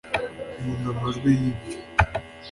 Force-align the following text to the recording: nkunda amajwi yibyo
nkunda 0.59 0.87
amajwi 0.93 1.29
yibyo 1.39 1.75